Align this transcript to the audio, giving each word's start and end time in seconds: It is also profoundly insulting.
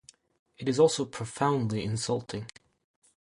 It 0.57 0.67
is 0.67 0.79
also 0.79 1.05
profoundly 1.05 1.83
insulting. 1.83 2.47